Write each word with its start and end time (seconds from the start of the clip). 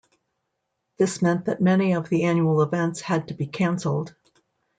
This 0.97 1.21
meant 1.21 1.45
that 1.45 1.61
many 1.61 1.93
of 1.93 2.09
the 2.09 2.23
annual 2.23 2.63
events 2.63 3.01
had 3.01 3.27
to 3.27 3.35
be 3.35 3.45
cancelled. 3.45 4.15